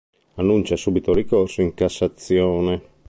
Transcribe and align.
Annuncia 0.37 0.75
subito 0.77 1.13
ricorso 1.13 1.61
in 1.61 1.75
Cassazione. 1.75 2.81